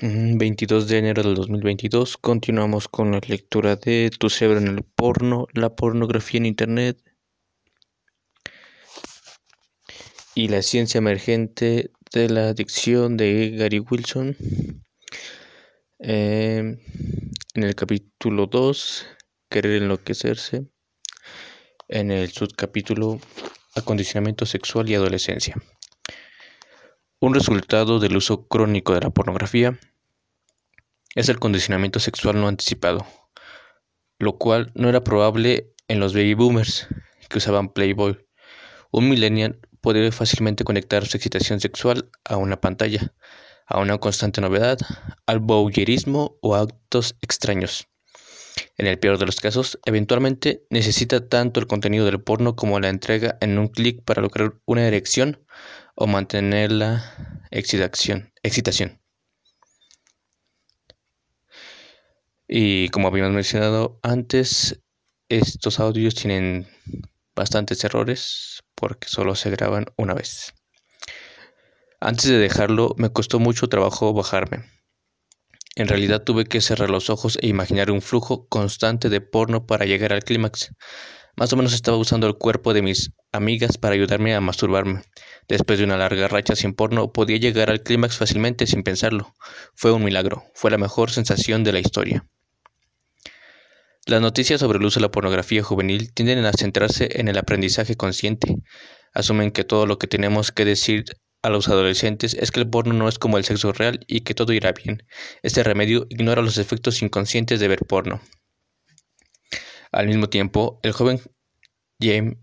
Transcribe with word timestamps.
22 0.00 0.88
de 0.88 0.98
enero 0.98 1.22
del 1.22 1.34
2022 1.34 2.16
continuamos 2.16 2.88
con 2.88 3.12
la 3.12 3.20
lectura 3.26 3.76
de 3.76 4.10
Tu 4.18 4.30
cerebro 4.30 4.58
en 4.58 4.68
el 4.68 4.82
porno, 4.82 5.46
la 5.52 5.76
pornografía 5.76 6.38
en 6.38 6.46
internet 6.46 6.98
y 10.34 10.48
la 10.48 10.62
ciencia 10.62 10.98
emergente 10.98 11.90
de 12.12 12.28
la 12.28 12.48
adicción 12.48 13.16
de 13.16 13.50
Gary 13.50 13.78
Wilson. 13.78 14.36
Eh, 15.98 16.78
en 17.54 17.62
el 17.62 17.74
capítulo 17.74 18.46
2, 18.46 19.06
Querer 19.48 19.82
enloquecerse. 19.82 20.66
En 21.88 22.10
el 22.10 22.30
subcapítulo 22.30 23.20
Acondicionamiento 23.74 24.46
sexual 24.46 24.88
y 24.88 24.94
adolescencia. 24.94 25.54
Un 27.22 27.34
resultado 27.34 28.00
del 28.00 28.16
uso 28.16 28.48
crónico 28.48 28.94
de 28.94 29.00
la 29.00 29.10
pornografía 29.10 29.78
es 31.14 31.28
el 31.28 31.38
condicionamiento 31.38 32.00
sexual 32.00 32.40
no 32.40 32.48
anticipado, 32.48 33.06
lo 34.18 34.38
cual 34.38 34.72
no 34.74 34.88
era 34.88 35.04
probable 35.04 35.72
en 35.86 36.00
los 36.00 36.14
baby 36.14 36.34
boomers 36.34 36.88
que 37.28 37.38
usaban 37.38 37.68
Playboy. 37.68 38.18
Un 38.90 39.08
millennial 39.08 39.60
puede 39.80 40.10
fácilmente 40.10 40.64
conectar 40.64 41.06
su 41.06 41.16
excitación 41.16 41.60
sexual 41.60 42.10
a 42.24 42.38
una 42.38 42.60
pantalla, 42.60 43.14
a 43.68 43.78
una 43.78 43.98
constante 43.98 44.40
novedad, 44.40 44.78
al 45.24 45.38
voyeurismo 45.38 46.38
o 46.42 46.56
a 46.56 46.62
actos 46.62 47.14
extraños. 47.22 47.86
En 48.78 48.88
el 48.88 48.98
peor 48.98 49.18
de 49.18 49.26
los 49.26 49.40
casos, 49.40 49.78
eventualmente 49.84 50.66
necesita 50.70 51.28
tanto 51.28 51.60
el 51.60 51.68
contenido 51.68 52.04
del 52.04 52.20
porno 52.20 52.56
como 52.56 52.80
la 52.80 52.88
entrega 52.88 53.38
en 53.40 53.60
un 53.60 53.68
clic 53.68 54.02
para 54.02 54.22
lograr 54.22 54.54
una 54.66 54.88
erección 54.88 55.38
o 55.94 56.06
mantener 56.06 56.72
la 56.72 57.46
excitación. 57.50 58.32
excitación. 58.42 59.00
Y 62.48 62.88
como 62.90 63.08
habíamos 63.08 63.32
mencionado 63.32 63.98
antes, 64.02 64.82
estos 65.28 65.80
audios 65.80 66.14
tienen 66.14 66.68
bastantes 67.34 67.82
errores 67.84 68.62
porque 68.74 69.08
solo 69.08 69.34
se 69.34 69.50
graban 69.50 69.86
una 69.96 70.14
vez. 70.14 70.52
Antes 72.00 72.26
de 72.26 72.38
dejarlo 72.38 72.94
me 72.98 73.10
costó 73.10 73.38
mucho 73.38 73.68
trabajo 73.68 74.12
bajarme. 74.12 74.64
En 75.76 75.88
realidad 75.88 76.24
tuve 76.24 76.44
que 76.44 76.60
cerrar 76.60 76.90
los 76.90 77.08
ojos 77.08 77.38
e 77.40 77.46
imaginar 77.46 77.90
un 77.90 78.02
flujo 78.02 78.46
constante 78.48 79.08
de 79.08 79.22
porno 79.22 79.66
para 79.66 79.86
llegar 79.86 80.12
al 80.12 80.22
clímax. 80.22 80.74
Más 81.36 81.52
o 81.52 81.56
menos 81.56 81.72
estaba 81.72 81.96
usando 81.96 82.26
el 82.26 82.36
cuerpo 82.36 82.74
de 82.74 82.82
mis 82.82 83.10
amigas 83.32 83.78
para 83.78 83.94
ayudarme 83.94 84.34
a 84.34 84.40
masturbarme. 84.40 85.02
Después 85.48 85.78
de 85.78 85.84
una 85.84 85.96
larga 85.96 86.28
racha 86.28 86.54
sin 86.54 86.74
porno, 86.74 87.12
podía 87.12 87.38
llegar 87.38 87.70
al 87.70 87.82
clímax 87.82 88.18
fácilmente 88.18 88.66
sin 88.66 88.82
pensarlo. 88.82 89.34
Fue 89.74 89.92
un 89.92 90.04
milagro, 90.04 90.44
fue 90.54 90.70
la 90.70 90.78
mejor 90.78 91.10
sensación 91.10 91.64
de 91.64 91.72
la 91.72 91.80
historia. 91.80 92.26
Las 94.04 94.20
noticias 94.20 94.60
sobre 94.60 94.78
el 94.78 94.84
uso 94.84 95.00
de 95.00 95.06
la 95.06 95.10
pornografía 95.10 95.62
juvenil 95.62 96.12
tienden 96.12 96.44
a 96.44 96.52
centrarse 96.52 97.08
en 97.20 97.28
el 97.28 97.38
aprendizaje 97.38 97.96
consciente. 97.96 98.56
Asumen 99.14 99.52
que 99.52 99.64
todo 99.64 99.86
lo 99.86 99.98
que 99.98 100.08
tenemos 100.08 100.52
que 100.52 100.64
decir 100.64 101.04
a 101.42 101.50
los 101.50 101.68
adolescentes 101.68 102.34
es 102.34 102.50
que 102.50 102.60
el 102.60 102.68
porno 102.68 102.92
no 102.94 103.08
es 103.08 103.18
como 103.18 103.38
el 103.38 103.44
sexo 103.44 103.72
real 103.72 104.04
y 104.06 104.20
que 104.20 104.34
todo 104.34 104.52
irá 104.52 104.72
bien. 104.72 105.04
Este 105.42 105.62
remedio 105.62 106.06
ignora 106.10 106.42
los 106.42 106.58
efectos 106.58 107.00
inconscientes 107.00 107.58
de 107.60 107.68
ver 107.68 107.80
porno. 107.86 108.20
Al 109.92 110.08
mismo 110.08 110.28
tiempo, 110.28 110.80
el 110.82 110.92
joven 110.92 111.20
James 112.00 112.36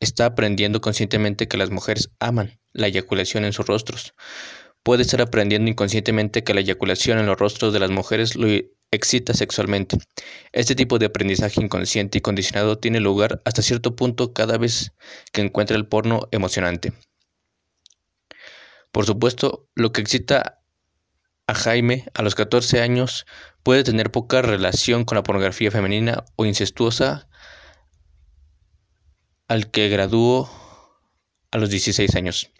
está 0.00 0.26
aprendiendo 0.26 0.80
conscientemente 0.80 1.46
que 1.48 1.58
las 1.58 1.70
mujeres 1.70 2.10
aman 2.18 2.58
la 2.72 2.88
eyaculación 2.88 3.44
en 3.44 3.52
sus 3.52 3.66
rostros. 3.66 4.14
Puede 4.82 5.02
estar 5.02 5.20
aprendiendo 5.20 5.70
inconscientemente 5.70 6.44
que 6.44 6.54
la 6.54 6.60
eyaculación 6.60 7.18
en 7.18 7.26
los 7.26 7.38
rostros 7.38 7.72
de 7.72 7.78
las 7.80 7.90
mujeres 7.90 8.36
lo 8.36 8.48
excita 8.90 9.34
sexualmente. 9.34 9.98
Este 10.52 10.74
tipo 10.74 10.98
de 10.98 11.06
aprendizaje 11.06 11.62
inconsciente 11.62 12.18
y 12.18 12.20
condicionado 12.20 12.78
tiene 12.78 13.00
lugar 13.00 13.42
hasta 13.44 13.62
cierto 13.62 13.96
punto 13.96 14.32
cada 14.32 14.58
vez 14.58 14.92
que 15.32 15.42
encuentra 15.42 15.76
el 15.76 15.86
porno 15.86 16.28
emocionante. 16.30 16.92
Por 18.92 19.06
supuesto, 19.06 19.68
lo 19.74 19.92
que 19.92 20.00
excita 20.00 20.63
a 21.46 21.54
Jaime 21.54 22.06
a 22.14 22.22
los 22.22 22.34
14 22.34 22.80
años 22.80 23.26
puede 23.62 23.84
tener 23.84 24.10
poca 24.10 24.42
relación 24.42 25.04
con 25.04 25.16
la 25.16 25.22
pornografía 25.22 25.70
femenina 25.70 26.24
o 26.36 26.46
incestuosa 26.46 27.28
al 29.48 29.70
que 29.70 29.88
graduó 29.88 30.50
a 31.50 31.58
los 31.58 31.70
16 31.70 32.14
años. 32.16 32.50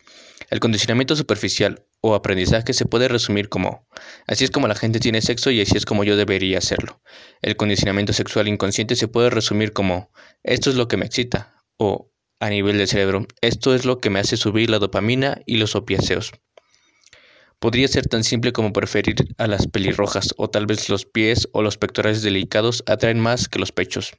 El 0.51 0.61
condicionamiento 0.61 1.17
superficial 1.17 1.87
o 2.01 2.15
aprendizaje 2.15 2.75
se 2.75 2.85
puede 2.85 3.09
resumir 3.09 3.49
como, 3.49 3.89
así 4.27 4.45
es 4.45 4.51
como 4.51 4.69
la 4.69 4.75
gente 4.75 5.01
tiene 5.01 5.23
sexo 5.23 5.51
y 5.51 5.63
así 5.63 5.77
es 5.77 5.87
como 5.87 6.05
yo 6.05 6.17
debería 6.17 6.59
hacerlo. 6.59 7.01
El 7.41 7.57
condicionamiento 7.57 8.13
sexual 8.13 8.49
inconsciente 8.49 8.97
se 8.97 9.09
puede 9.09 9.31
resumir 9.31 9.73
como, 9.73 10.11
esto 10.43 10.69
es 10.69 10.77
lo 10.77 10.87
que 10.87 10.99
me 10.99 11.07
excita, 11.07 11.65
o 11.79 12.13
a 12.41 12.51
nivel 12.51 12.77
del 12.77 12.89
cerebro, 12.89 13.27
esto 13.41 13.75
es 13.75 13.87
lo 13.87 14.01
que 14.01 14.11
me 14.11 14.21
hace 14.21 14.37
subir 14.37 14.69
la 14.69 14.79
dopamina 14.79 15.41
y 15.47 15.57
los 15.57 15.75
opiáceos. 15.75 16.33
Podría 17.65 17.89
ser 17.89 18.07
tan 18.07 18.25
simple 18.25 18.53
como 18.53 18.75
preferir 18.75 19.35
a 19.39 19.47
las 19.47 19.67
pelirrojas, 19.67 20.35
o 20.37 20.51
tal 20.51 20.67
vez 20.67 20.91
los 20.91 21.07
pies 21.07 21.49
o 21.53 21.63
los 21.63 21.79
pectorales 21.79 22.21
delicados 22.21 22.85
atraen 22.85 23.19
más 23.19 23.49
que 23.49 23.59
los 23.59 23.73
pechos. 23.73 24.13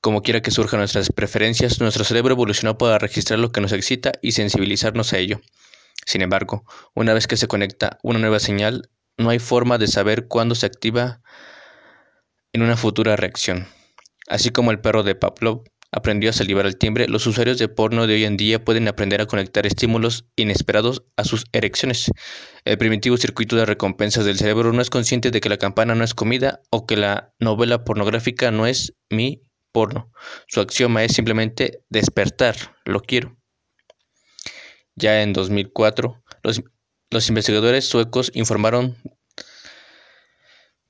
Como 0.00 0.22
quiera 0.22 0.40
que 0.40 0.50
surjan 0.50 0.80
nuestras 0.80 1.12
preferencias, 1.12 1.78
nuestro 1.78 2.02
cerebro 2.02 2.32
evolucionó 2.32 2.78
para 2.78 2.96
registrar 2.96 3.40
lo 3.40 3.52
que 3.52 3.60
nos 3.60 3.72
excita 3.72 4.12
y 4.22 4.32
sensibilizarnos 4.32 5.12
a 5.12 5.18
ello. 5.18 5.42
Sin 6.06 6.22
embargo, 6.22 6.64
una 6.94 7.12
vez 7.12 7.26
que 7.26 7.36
se 7.36 7.46
conecta 7.46 7.98
una 8.02 8.20
nueva 8.20 8.40
señal, 8.40 8.88
no 9.18 9.28
hay 9.28 9.38
forma 9.38 9.76
de 9.76 9.88
saber 9.88 10.28
cuándo 10.28 10.54
se 10.54 10.64
activa 10.64 11.20
en 12.54 12.62
una 12.62 12.78
futura 12.78 13.16
reacción. 13.16 13.68
Así 14.28 14.48
como 14.48 14.70
el 14.70 14.80
perro 14.80 15.02
de 15.02 15.14
Pavlov 15.14 15.64
aprendió 15.96 16.28
a 16.28 16.34
salivar 16.34 16.66
al 16.66 16.76
timbre, 16.76 17.08
los 17.08 17.26
usuarios 17.26 17.56
de 17.56 17.68
porno 17.68 18.06
de 18.06 18.14
hoy 18.14 18.24
en 18.24 18.36
día 18.36 18.62
pueden 18.62 18.86
aprender 18.86 19.22
a 19.22 19.26
conectar 19.26 19.66
estímulos 19.66 20.26
inesperados 20.36 21.04
a 21.16 21.24
sus 21.24 21.46
erecciones. 21.52 22.10
El 22.66 22.76
primitivo 22.76 23.16
circuito 23.16 23.56
de 23.56 23.64
recompensas 23.64 24.26
del 24.26 24.36
cerebro 24.36 24.74
no 24.74 24.82
es 24.82 24.90
consciente 24.90 25.30
de 25.30 25.40
que 25.40 25.48
la 25.48 25.56
campana 25.56 25.94
no 25.94 26.04
es 26.04 26.12
comida 26.12 26.60
o 26.68 26.86
que 26.86 26.98
la 26.98 27.32
novela 27.40 27.82
pornográfica 27.82 28.50
no 28.50 28.66
es 28.66 28.92
mi 29.08 29.42
porno. 29.72 30.12
Su 30.48 30.60
axioma 30.60 31.02
es 31.02 31.14
simplemente 31.14 31.80
despertar, 31.88 32.56
lo 32.84 33.00
quiero. 33.00 33.38
Ya 34.96 35.22
en 35.22 35.32
2004, 35.32 36.22
los, 36.42 36.62
los 37.10 37.28
investigadores 37.30 37.86
suecos 37.86 38.30
informaron 38.34 38.98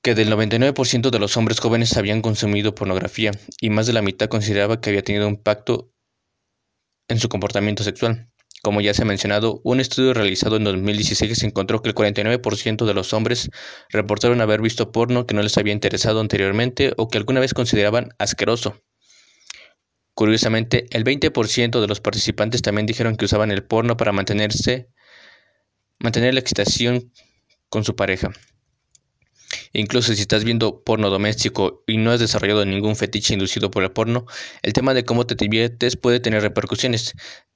que 0.07 0.15
del 0.15 0.31
99% 0.31 1.11
de 1.11 1.19
los 1.19 1.37
hombres 1.37 1.59
jóvenes 1.59 1.97
habían 1.97 2.23
consumido 2.23 2.77
pornografía 2.77 3.33
y 3.61 3.71
más 3.71 3.89
de 3.89 3.93
la 3.93 4.03
mitad 4.03 4.29
consideraba 4.29 4.81
que 4.81 4.91
había 4.91 5.03
tenido 5.03 5.27
impacto 5.29 5.93
en 7.09 7.19
su 7.19 7.29
comportamiento 7.29 7.83
sexual. 7.83 8.31
Como 8.63 8.81
ya 8.81 8.95
se 8.95 9.03
ha 9.03 9.05
mencionado, 9.05 9.61
un 9.65 9.81
estudio 9.81 10.15
realizado 10.15 10.59
en 10.59 10.63
2016 10.63 11.43
encontró 11.43 11.83
que 11.83 11.89
el 11.89 11.97
49% 11.97 12.85
de 12.85 12.95
los 12.95 13.13
hombres 13.13 13.51
reportaron 13.89 14.41
haber 14.41 14.61
visto 14.61 14.93
porno 14.93 15.27
que 15.27 15.35
no 15.35 15.43
les 15.43 15.59
había 15.59 15.73
interesado 15.73 16.21
anteriormente 16.21 16.93
o 16.97 17.09
que 17.09 17.19
alguna 17.19 17.41
vez 17.41 17.53
consideraban 17.53 18.11
asqueroso. 18.21 18.81
Curiosamente, 20.15 20.87
el 20.93 21.03
20% 21.03 21.81
de 21.81 21.89
los 21.89 22.01
participantes 22.01 22.63
también 22.63 22.87
dijeron 22.87 23.17
que 23.17 23.25
usaban 23.25 23.51
el 23.51 23.65
porno 23.65 23.97
para 23.97 24.13
mantenerse 24.13 24.89
mantener 25.99 26.33
la 26.33 26.39
excitación 26.39 27.13
con 27.69 27.83
su 27.83 27.97
pareja. 27.97 28.31
Incluso 29.73 30.15
si 30.15 30.21
estás 30.21 30.45
viendo 30.45 30.83
porno 30.83 31.11
doméstico 31.11 31.83
y 31.87 31.99
no 31.99 32.13
has 32.13 32.21
desarrollado 32.21 32.65
ningún 32.65 32.97
fetiche 32.97 33.35
inducido 33.35 33.71
por 33.71 33.83
el 33.83 33.91
porno, 33.91 34.27
el 34.63 34.73
tema 34.73 34.95
de 34.95 35.05
cómo 35.05 35.27
te 35.27 35.35
diviertes 35.35 35.97
puede 35.97 36.21
tener 36.21 36.43
repercusiones. 36.43 37.15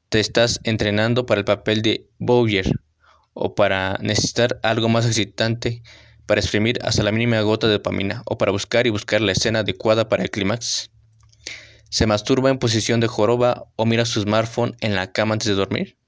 Te 0.08 0.20
estás 0.20 0.60
entrenando 0.64 1.26
para 1.26 1.38
el 1.38 1.44
papel 1.44 1.82
de 1.82 2.08
Bowyer 2.18 2.70
o 3.32 3.54
para 3.54 3.98
necesitar 4.00 4.58
algo 4.62 4.88
más 4.88 5.06
excitante 5.06 5.82
para 6.26 6.40
exprimir 6.40 6.78
hasta 6.84 7.02
la 7.02 7.10
mínima 7.10 7.40
gota 7.40 7.66
de 7.66 7.72
dopamina 7.74 8.22
o 8.24 8.38
para 8.38 8.52
buscar 8.52 8.86
y 8.86 8.90
buscar 8.90 9.20
la 9.20 9.32
escena 9.32 9.60
adecuada 9.60 10.08
para 10.08 10.22
el 10.22 10.30
clímax. 10.30 10.90
¿Se 11.88 12.06
masturba 12.06 12.50
en 12.50 12.58
posición 12.58 13.00
de 13.00 13.08
joroba 13.08 13.66
o 13.74 13.84
mira 13.84 14.04
su 14.04 14.22
smartphone 14.22 14.76
en 14.80 14.94
la 14.94 15.10
cama 15.10 15.32
antes 15.32 15.48
de 15.48 15.54
dormir? 15.54 15.99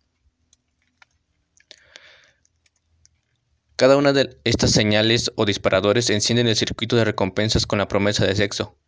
Cada 3.83 3.97
una 3.97 4.13
de 4.13 4.39
estas 4.45 4.71
señales 4.71 5.33
o 5.35 5.45
disparadores 5.45 6.09
encienden 6.09 6.47
el 6.47 6.55
circuito 6.55 6.95
de 6.95 7.05
recompensas 7.05 7.67
con 7.67 7.81
la 7.81 7.89
promesa 7.89 8.25
de 8.25 8.37
sexo. 8.37 8.79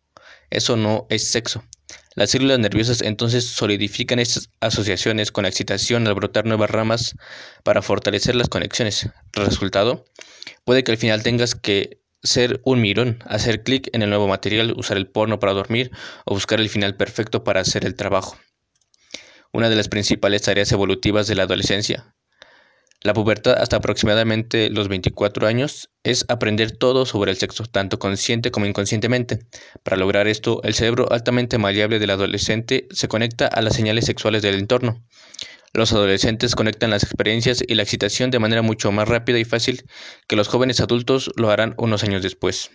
Eso 0.49 0.77
no 0.77 1.05
es 1.09 1.27
sexo. 1.27 1.65
Las 2.13 2.29
células 2.29 2.59
nerviosas 2.59 3.01
entonces 3.01 3.43
solidifican 3.43 4.19
estas 4.19 4.51
asociaciones 4.61 5.33
con 5.33 5.41
la 5.41 5.49
excitación 5.49 6.07
al 6.07 6.13
brotar 6.13 6.45
nuevas 6.45 6.69
ramas 6.69 7.13
para 7.63 7.81
fortalecer 7.81 8.35
las 8.35 8.47
conexiones. 8.47 9.09
Resultado, 9.33 10.05
puede 10.63 10.85
que 10.85 10.93
al 10.93 10.97
final 10.97 11.23
tengas 11.23 11.55
que 11.55 11.99
ser 12.23 12.61
un 12.63 12.79
mirón, 12.79 13.21
hacer 13.25 13.63
clic 13.63 13.89
en 13.91 14.01
el 14.01 14.07
nuevo 14.07 14.29
material, 14.29 14.75
usar 14.77 14.95
el 14.95 15.07
porno 15.07 15.39
para 15.39 15.51
dormir 15.51 15.91
o 16.23 16.35
buscar 16.35 16.61
el 16.61 16.69
final 16.69 16.95
perfecto 16.95 17.43
para 17.43 17.59
hacer 17.59 17.83
el 17.83 17.95
trabajo. 17.95 18.37
Una 19.51 19.69
de 19.69 19.75
las 19.75 19.89
principales 19.89 20.43
tareas 20.43 20.71
evolutivas 20.71 21.27
de 21.27 21.35
la 21.35 21.43
adolescencia 21.43 22.14
La 23.05 23.13
pubertad 23.13 23.53
hasta 23.59 23.75
aproximadamente 23.75 24.71
los 24.71 24.87
24 24.87 25.45
años 25.45 25.91
es 26.03 26.25
aprender 26.27 26.71
todo 26.71 27.05
sobre 27.05 27.29
el 27.29 27.37
sexo, 27.37 27.63
tanto 27.65 27.99
consciente 27.99 28.49
como 28.49 28.65
inconscientemente. 28.65 29.45
Para 29.83 29.97
lograr 29.97 30.27
esto, 30.27 30.59
el 30.63 30.73
cerebro 30.73 31.05
altamente 31.11 31.59
maleable 31.59 31.99
del 31.99 32.09
adolescente 32.09 32.87
se 32.89 33.07
conecta 33.07 33.45
a 33.45 33.61
las 33.61 33.75
señales 33.75 34.05
sexuales 34.05 34.41
del 34.41 34.55
entorno. 34.55 35.03
Los 35.71 35.93
adolescentes 35.93 36.55
conectan 36.55 36.89
las 36.89 37.03
experiencias 37.03 37.63
y 37.67 37.75
la 37.75 37.83
excitación 37.83 38.31
de 38.31 38.39
manera 38.39 38.63
mucho 38.63 38.91
más 38.91 39.07
rápida 39.07 39.37
y 39.37 39.45
fácil 39.45 39.83
que 40.27 40.35
los 40.35 40.47
jóvenes 40.47 40.79
adultos 40.79 41.29
lo 41.35 41.51
harán 41.51 41.75
unos 41.77 42.03
años 42.03 42.23
después. 42.23 42.71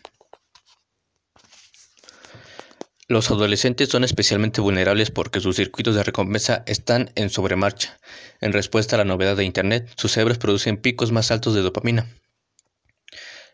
Los 3.11 3.29
adolescentes 3.33 3.89
son 3.89 4.05
especialmente 4.05 4.61
vulnerables 4.61 5.11
porque 5.11 5.41
sus 5.41 5.57
circuitos 5.57 5.97
de 5.97 6.05
recompensa 6.05 6.63
están 6.67 7.11
en 7.17 7.29
sobremarcha. 7.29 7.99
En 8.41 8.53
respuesta 8.53 8.95
a 8.95 8.99
la 8.99 9.05
novedad 9.05 9.37
de 9.37 9.43
Internet, 9.43 9.93
sus 9.97 10.13
cerebros 10.13 10.39
producen 10.39 10.77
picos 10.77 11.11
más 11.11 11.33
altos 11.33 11.57
de 11.57 11.63
dopamina, 11.63 12.07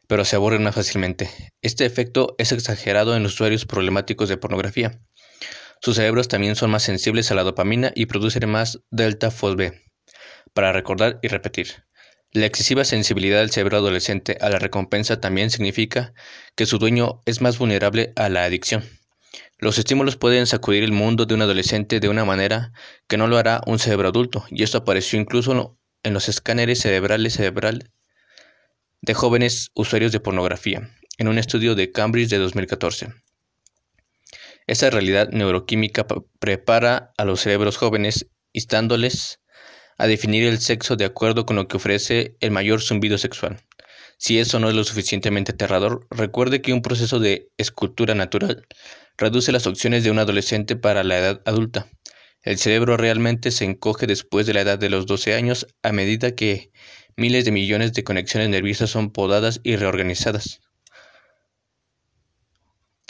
pero 0.06 0.26
se 0.26 0.36
aburren 0.36 0.62
más 0.62 0.74
fácilmente. 0.74 1.30
Este 1.62 1.86
efecto 1.86 2.34
es 2.36 2.52
exagerado 2.52 3.16
en 3.16 3.22
los 3.22 3.32
usuarios 3.32 3.64
problemáticos 3.64 4.28
de 4.28 4.36
pornografía. 4.36 5.00
Sus 5.80 5.96
cerebros 5.96 6.28
también 6.28 6.54
son 6.54 6.70
más 6.70 6.82
sensibles 6.82 7.30
a 7.30 7.34
la 7.34 7.42
dopamina 7.42 7.92
y 7.94 8.04
producen 8.04 8.50
más 8.50 8.80
delta 8.90 9.30
FOSB 9.30 9.72
para 10.52 10.74
recordar 10.74 11.18
y 11.22 11.28
repetir. 11.28 11.86
La 12.30 12.44
excesiva 12.44 12.84
sensibilidad 12.84 13.38
del 13.38 13.52
cerebro 13.52 13.78
adolescente 13.78 14.36
a 14.42 14.50
la 14.50 14.58
recompensa 14.58 15.18
también 15.18 15.48
significa 15.48 16.12
que 16.56 16.66
su 16.66 16.76
dueño 16.76 17.22
es 17.24 17.40
más 17.40 17.56
vulnerable 17.56 18.12
a 18.16 18.28
la 18.28 18.44
adicción. 18.44 18.84
Los 19.58 19.78
estímulos 19.78 20.16
pueden 20.16 20.46
sacudir 20.46 20.84
el 20.84 20.92
mundo 20.92 21.26
de 21.26 21.34
un 21.34 21.42
adolescente 21.42 22.00
de 22.00 22.08
una 22.08 22.24
manera 22.24 22.72
que 23.08 23.16
no 23.16 23.26
lo 23.26 23.38
hará 23.38 23.60
un 23.66 23.78
cerebro 23.78 24.08
adulto, 24.08 24.44
y 24.50 24.62
esto 24.62 24.78
apareció 24.78 25.18
incluso 25.18 25.78
en 26.02 26.14
los 26.14 26.28
escáneres 26.28 26.80
cerebrales 26.80 27.34
cerebral 27.34 27.90
de 29.00 29.14
jóvenes 29.14 29.70
usuarios 29.74 30.12
de 30.12 30.20
pornografía, 30.20 30.90
en 31.18 31.28
un 31.28 31.38
estudio 31.38 31.74
de 31.74 31.90
Cambridge 31.90 32.28
de 32.28 32.38
2014. 32.38 33.08
Esta 34.66 34.90
realidad 34.90 35.28
neuroquímica 35.30 36.06
prepara 36.38 37.12
a 37.16 37.24
los 37.24 37.40
cerebros 37.40 37.76
jóvenes, 37.76 38.26
instándoles 38.52 39.40
a 39.96 40.06
definir 40.06 40.44
el 40.44 40.58
sexo 40.58 40.96
de 40.96 41.04
acuerdo 41.04 41.46
con 41.46 41.56
lo 41.56 41.68
que 41.68 41.76
ofrece 41.76 42.36
el 42.40 42.50
mayor 42.50 42.82
zumbido 42.82 43.16
sexual. 43.16 43.62
Si 44.18 44.38
eso 44.38 44.58
no 44.58 44.68
es 44.68 44.74
lo 44.74 44.84
suficientemente 44.84 45.52
aterrador, 45.52 46.06
recuerde 46.10 46.62
que 46.62 46.72
un 46.72 46.82
proceso 46.82 47.18
de 47.18 47.50
escultura 47.58 48.14
natural 48.14 48.66
reduce 49.18 49.52
las 49.52 49.66
opciones 49.66 50.04
de 50.04 50.10
un 50.10 50.18
adolescente 50.18 50.76
para 50.76 51.04
la 51.04 51.18
edad 51.18 51.42
adulta. 51.44 51.90
El 52.42 52.58
cerebro 52.58 52.96
realmente 52.96 53.50
se 53.50 53.64
encoge 53.64 54.06
después 54.06 54.46
de 54.46 54.54
la 54.54 54.62
edad 54.62 54.78
de 54.78 54.88
los 54.88 55.06
12 55.06 55.34
años 55.34 55.66
a 55.82 55.92
medida 55.92 56.34
que 56.34 56.70
miles 57.16 57.44
de 57.44 57.50
millones 57.50 57.92
de 57.92 58.04
conexiones 58.04 58.48
nerviosas 58.48 58.90
son 58.90 59.10
podadas 59.10 59.60
y 59.64 59.76
reorganizadas. 59.76 60.60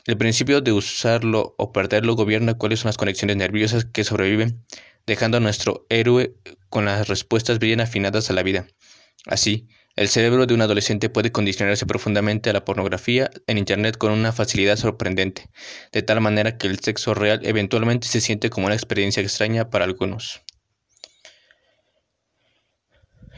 El 0.06 0.16
principio 0.16 0.60
de 0.60 0.72
usarlo 0.72 1.54
o 1.58 1.72
perderlo 1.72 2.14
gobierna 2.14 2.54
cuáles 2.54 2.80
son 2.80 2.88
las 2.88 2.96
conexiones 2.96 3.36
nerviosas 3.36 3.84
que 3.84 4.04
sobreviven, 4.04 4.64
dejando 5.06 5.36
a 5.36 5.40
nuestro 5.40 5.86
héroe 5.88 6.34
con 6.68 6.84
las 6.84 7.08
respuestas 7.08 7.58
bien 7.58 7.80
afinadas 7.80 8.30
a 8.30 8.32
la 8.32 8.42
vida. 8.42 8.66
Así, 9.26 9.68
el 9.96 10.08
cerebro 10.08 10.46
de 10.46 10.52
un 10.52 10.60
adolescente 10.60 11.08
puede 11.08 11.32
condicionarse 11.32 11.86
profundamente 11.86 12.50
a 12.50 12.52
la 12.52 12.64
pornografía 12.64 13.30
en 13.46 13.56
Internet 13.56 13.96
con 13.96 14.12
una 14.12 14.30
facilidad 14.30 14.76
sorprendente, 14.76 15.48
de 15.90 16.02
tal 16.02 16.20
manera 16.20 16.58
que 16.58 16.66
el 16.66 16.78
sexo 16.80 17.14
real 17.14 17.40
eventualmente 17.44 18.06
se 18.06 18.20
siente 18.20 18.50
como 18.50 18.66
una 18.66 18.74
experiencia 18.74 19.22
extraña 19.22 19.70
para 19.70 19.86
algunos. 19.86 20.42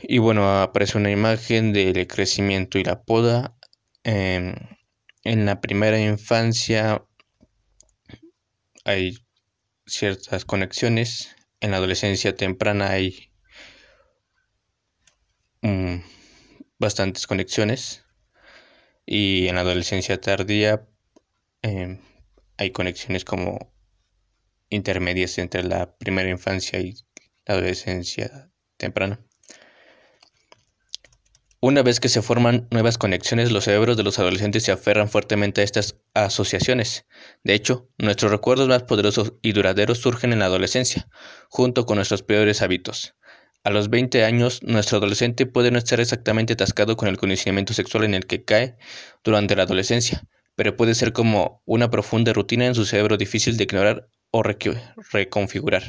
Y 0.03 0.19
bueno, 0.19 0.61
aparece 0.61 0.99
una 0.99 1.11
imagen 1.11 1.73
del 1.73 2.07
crecimiento 2.09 2.79
y 2.79 2.85
la 2.85 3.03
poda. 3.03 3.57
Em, 4.03 4.55
en 5.25 5.47
la 5.47 5.61
primera 5.61 6.01
infancia 6.01 7.05
hay 8.85 9.19
ciertas 9.87 10.45
conexiones, 10.45 11.37
en 11.61 11.71
la 11.73 11.77
adolescencia 11.77 12.35
temprana 12.35 12.91
hay 12.91 13.28
bastantes 16.79 17.27
conexiones 17.27 18.05
y 19.05 19.49
en 19.49 19.57
la 19.57 19.63
adolescencia 19.63 20.21
tardía 20.21 20.87
em, 21.63 21.99
hay 22.57 22.71
conexiones 22.71 23.25
como 23.25 23.73
intermedias 24.71 25.39
entre 25.39 25.63
la 25.63 25.97
primera 25.97 26.29
infancia 26.29 26.79
y 26.81 26.95
la 27.47 27.55
adolescencia 27.55 28.51
temprana. 28.77 29.21
Una 31.61 31.83
vez 31.83 31.99
que 31.99 32.09
se 32.09 32.23
forman 32.23 32.69
nuevas 32.71 32.99
conexiones, 32.99 33.51
los 33.51 33.65
cerebros 33.65 33.97
de 33.97 34.05
los 34.05 34.21
adolescentes 34.21 34.63
se 34.63 34.71
aferran 34.71 35.09
fuertemente 35.09 35.61
a 35.61 35.65
estas 35.65 35.97
asociaciones. 36.15 37.05
De 37.43 37.55
hecho, 37.55 37.89
nuestros 37.99 38.31
recuerdos 38.31 38.69
más 38.69 38.85
poderosos 38.85 39.33
y 39.43 39.53
duraderos 39.53 39.99
surgen 39.99 40.33
en 40.33 40.39
la 40.39 40.45
adolescencia, 40.45 41.09
junto 41.49 41.85
con 41.85 41.97
nuestros 41.97 42.23
peores 42.23 42.63
hábitos. 42.63 43.17
A 43.65 43.71
los 43.71 43.91
20 43.91 44.25
años, 44.25 44.63
nuestro 44.63 44.99
adolescente 44.99 45.47
puede 45.47 45.71
no 45.71 45.79
estar 45.79 46.01
exactamente 46.01 46.55
atascado 46.55 46.97
con 46.97 47.09
el 47.09 47.19
conocimiento 47.19 47.75
sexual 47.75 48.05
en 48.05 48.15
el 48.15 48.27
que 48.27 48.45
cae 48.45 48.77
durante 49.23 49.55
la 49.55 49.65
adolescencia, 49.65 50.25
pero 50.57 50.77
puede 50.77 50.95
ser 50.95 51.13
como 51.13 51.63
una 51.67 51.91
profunda 51.91 52.33
rutina 52.33 52.67
en 52.67 52.75
su 52.75 52.85
cerebro 52.85 53.17
difícil 53.17 53.57
de 53.57 53.65
ignorar 53.65 54.09
o 54.31 54.43
reconfigurar. 54.43 55.85